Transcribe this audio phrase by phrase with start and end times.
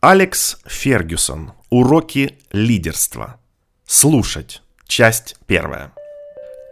[0.00, 1.54] Алекс Фергюсон.
[1.70, 3.40] Уроки лидерства.
[3.84, 4.62] Слушать.
[4.86, 5.90] Часть первая.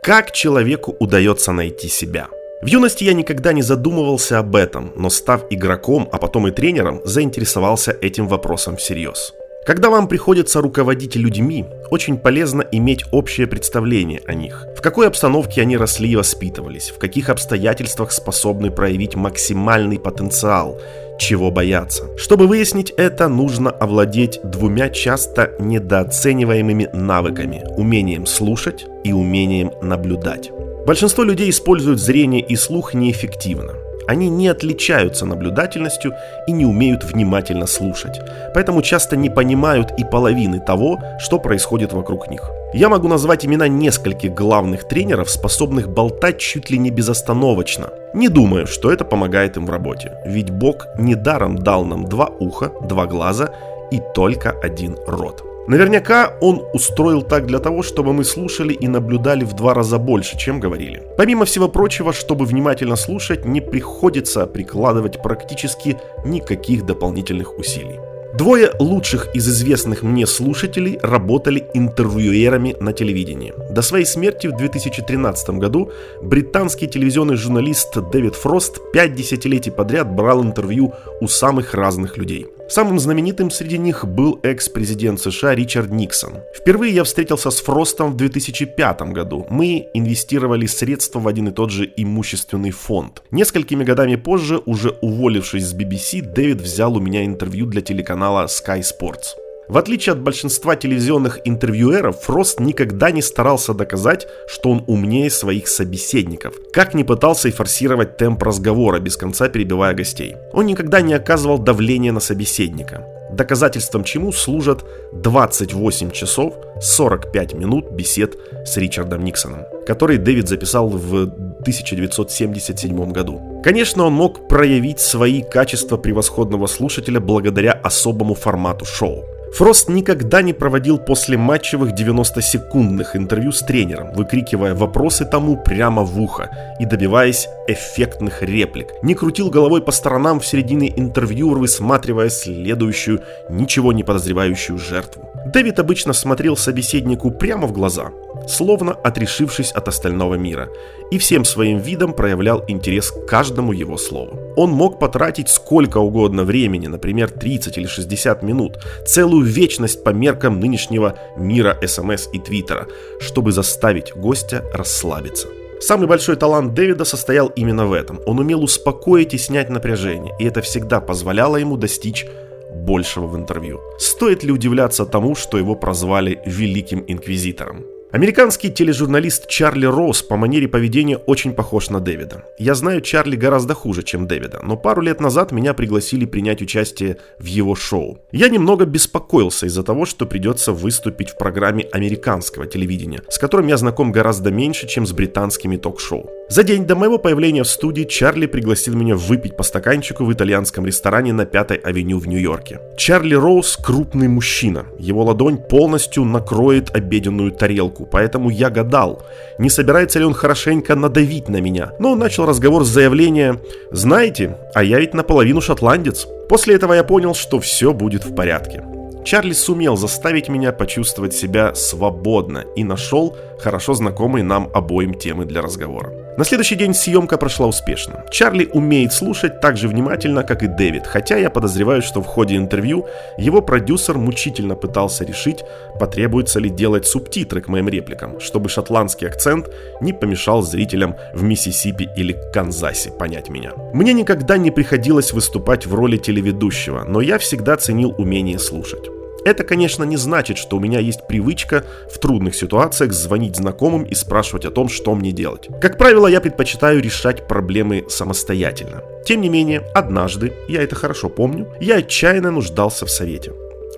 [0.04, 2.28] Как человеку удается найти себя?
[2.62, 7.00] В юности я никогда не задумывался об этом, но став игроком, а потом и тренером,
[7.04, 9.34] заинтересовался этим вопросом всерьез.
[9.66, 14.64] Когда вам приходится руководить людьми, очень полезно иметь общее представление о них.
[14.78, 20.80] В какой обстановке они росли и воспитывались, в каких обстоятельствах способны проявить максимальный потенциал,
[21.18, 22.16] чего бояться.
[22.16, 30.52] Чтобы выяснить это, нужно овладеть двумя часто недооцениваемыми навыками– умением слушать и умением наблюдать.
[30.86, 33.85] Большинство людей используют зрение и слух неэффективно.
[34.08, 36.14] Они не отличаются наблюдательностью
[36.46, 38.20] и не умеют внимательно слушать,
[38.54, 42.50] поэтому часто не понимают и половины того, что происходит вокруг них.
[42.72, 47.88] Я могу назвать имена нескольких главных тренеров, способных болтать чуть ли не безостановочно.
[48.14, 52.70] Не думаю, что это помогает им в работе, ведь Бог недаром дал нам два уха,
[52.82, 53.50] два глаза
[53.90, 55.55] и только один рот.
[55.68, 60.38] Наверняка он устроил так для того, чтобы мы слушали и наблюдали в два раза больше,
[60.38, 61.02] чем говорили.
[61.16, 67.98] Помимо всего прочего, чтобы внимательно слушать, не приходится прикладывать практически никаких дополнительных усилий.
[68.38, 73.54] Двое лучших из известных мне слушателей работали интервьюерами на телевидении.
[73.76, 80.42] До своей смерти в 2013 году британский телевизионный журналист Дэвид Фрост пять десятилетий подряд брал
[80.42, 82.46] интервью у самых разных людей.
[82.70, 86.38] Самым знаменитым среди них был экс-президент США Ричард Никсон.
[86.58, 89.46] Впервые я встретился с Фростом в 2005 году.
[89.50, 93.22] Мы инвестировали средства в один и тот же имущественный фонд.
[93.30, 98.80] Несколькими годами позже, уже уволившись с BBC, Дэвид взял у меня интервью для телеканала Sky
[98.80, 99.45] Sports.
[99.68, 105.66] В отличие от большинства телевизионных интервьюеров, Фрост никогда не старался доказать, что он умнее своих
[105.66, 110.36] собеседников, как не пытался и форсировать темп разговора, без конца перебивая гостей.
[110.52, 113.04] Он никогда не оказывал давления на собеседника.
[113.32, 121.22] Доказательством чему служат 28 часов 45 минут бесед с Ричардом Никсоном, который Дэвид записал в
[121.60, 123.60] 1977 году.
[123.64, 129.24] Конечно, он мог проявить свои качества превосходного слушателя благодаря особому формату шоу.
[129.56, 136.20] Фрост никогда не проводил после матчевых 90-секундных интервью с тренером, выкрикивая вопросы тому прямо в
[136.20, 138.88] ухо и добиваясь эффектных реплик.
[139.02, 145.30] Не крутил головой по сторонам в середине интервью, высматривая следующую, ничего не подозревающую жертву.
[145.46, 148.10] Дэвид обычно смотрел собеседнику прямо в глаза,
[148.46, 150.68] словно отрешившись от остального мира,
[151.10, 154.45] и всем своим видом проявлял интерес к каждому его слову.
[154.56, 160.58] Он мог потратить сколько угодно времени, например, 30 или 60 минут, целую вечность по меркам
[160.60, 162.88] нынешнего мира СМС и Твиттера,
[163.20, 165.48] чтобы заставить гостя расслабиться.
[165.80, 168.20] Самый большой талант Дэвида состоял именно в этом.
[168.26, 172.26] Он умел успокоить и снять напряжение, и это всегда позволяло ему достичь
[172.74, 173.80] большего в интервью.
[173.98, 177.84] Стоит ли удивляться тому, что его прозвали Великим Инквизитором?
[178.16, 182.44] Американский тележурналист Чарли Роуз по манере поведения очень похож на Дэвида.
[182.58, 187.18] Я знаю Чарли гораздо хуже, чем Дэвида, но пару лет назад меня пригласили принять участие
[187.38, 188.20] в его шоу.
[188.32, 193.76] Я немного беспокоился из-за того, что придется выступить в программе американского телевидения, с которым я
[193.76, 196.30] знаком гораздо меньше, чем с британскими ток-шоу.
[196.48, 200.86] За день до моего появления в студии Чарли пригласил меня выпить по стаканчику в итальянском
[200.86, 202.80] ресторане на Пятой авеню в Нью-Йорке.
[202.96, 204.86] Чарли Роуз крупный мужчина.
[204.96, 209.24] Его ладонь полностью накроет обеденную тарелку, поэтому я гадал,
[209.58, 211.90] не собирается ли он хорошенько надавить на меня.
[211.98, 216.28] Но он начал разговор с заявления «Знаете, а я ведь наполовину шотландец».
[216.48, 218.84] После этого я понял, что все будет в порядке.
[219.26, 225.62] Чарли сумел заставить меня почувствовать себя свободно и нашел хорошо знакомые нам обоим темы для
[225.62, 226.12] разговора.
[226.36, 228.24] На следующий день съемка прошла успешно.
[228.30, 232.56] Чарли умеет слушать так же внимательно, как и Дэвид, хотя я подозреваю, что в ходе
[232.56, 233.06] интервью
[233.38, 235.64] его продюсер мучительно пытался решить,
[235.98, 239.70] потребуется ли делать субтитры к моим репликам, чтобы шотландский акцент
[240.02, 243.72] не помешал зрителям в Миссисипи или Канзасе понять меня.
[243.94, 249.15] Мне никогда не приходилось выступать в роли телеведущего, но я всегда ценил умение слушать.
[249.46, 254.12] Это, конечно, не значит, что у меня есть привычка в трудных ситуациях звонить знакомым и
[254.16, 255.68] спрашивать о том, что мне делать.
[255.80, 259.04] Как правило, я предпочитаю решать проблемы самостоятельно.
[259.24, 263.52] Тем не менее, однажды, я это хорошо помню, я отчаянно нуждался в совете.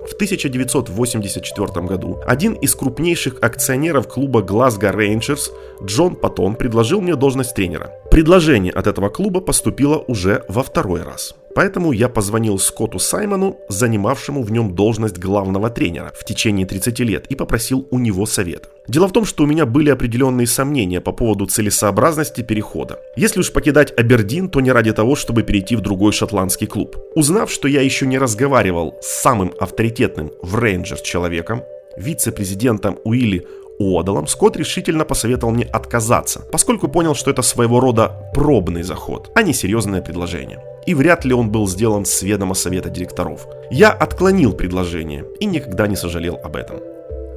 [0.07, 5.49] В 1984 году один из крупнейших акционеров клуба Glasgow Rangers,
[5.83, 7.91] Джон Паттон, предложил мне должность тренера.
[8.11, 11.35] Предложение от этого клуба поступило уже во второй раз.
[11.55, 17.27] Поэтому я позвонил Скотту Саймону, занимавшему в нем должность главного тренера в течение 30 лет,
[17.29, 18.69] и попросил у него совета.
[18.87, 22.99] Дело в том, что у меня были определенные сомнения по поводу целесообразности перехода.
[23.15, 26.97] Если уж покидать Абердин, то не ради того, чтобы перейти в другой шотландский клуб.
[27.15, 31.63] Узнав, что я еще не разговаривал с самым авторитетным в Рейнджерс человеком,
[31.97, 33.45] вице-президентом Уилли
[33.79, 39.41] Уодалом, Скотт решительно посоветовал мне отказаться, поскольку понял, что это своего рода пробный заход, а
[39.41, 40.59] не серьезное предложение.
[40.85, 43.47] И вряд ли он был сделан с ведома совета директоров.
[43.71, 46.79] Я отклонил предложение и никогда не сожалел об этом.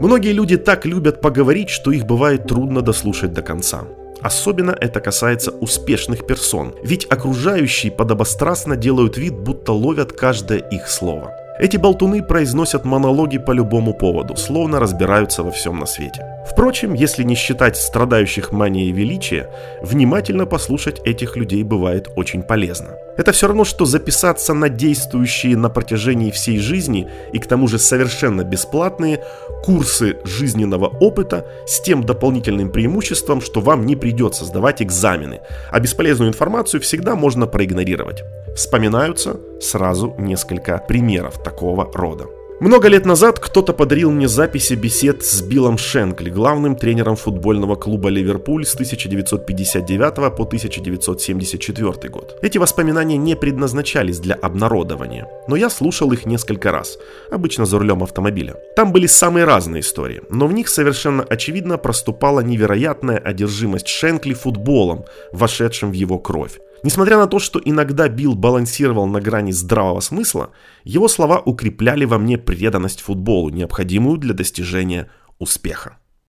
[0.00, 3.84] Многие люди так любят поговорить, что их бывает трудно дослушать до конца.
[4.22, 11.32] Особенно это касается успешных персон, ведь окружающие подобострастно делают вид, будто ловят каждое их слово.
[11.58, 16.24] Эти болтуны произносят монологи по любому поводу, словно разбираются во всем на свете.
[16.62, 19.50] Впрочем, если не считать страдающих манией величия,
[19.82, 22.94] внимательно послушать этих людей бывает очень полезно.
[23.16, 27.80] Это все равно, что записаться на действующие на протяжении всей жизни и к тому же
[27.80, 29.24] совершенно бесплатные
[29.64, 35.40] курсы жизненного опыта с тем дополнительным преимуществом, что вам не придется сдавать экзамены,
[35.72, 38.22] а бесполезную информацию всегда можно проигнорировать.
[38.54, 42.26] Вспоминаются сразу несколько примеров такого рода.
[42.62, 48.08] Много лет назад кто-то подарил мне записи бесед с Биллом Шенкли, главным тренером футбольного клуба
[48.08, 52.38] «Ливерпуль» с 1959 по 1974 год.
[52.40, 56.98] Эти воспоминания не предназначались для обнародования, но я слушал их несколько раз,
[57.32, 58.54] обычно за рулем автомобиля.
[58.76, 65.04] Там были самые разные истории, но в них совершенно очевидно проступала невероятная одержимость Шенкли футболом,
[65.32, 66.60] вошедшим в его кровь.
[66.84, 70.50] Несмотря на то, что иногда Билл балансировал на грани здравого смысла,
[70.82, 75.08] его слова укрепляли во мне преданность футболу, необходимую для достижения
[75.38, 75.98] успеха.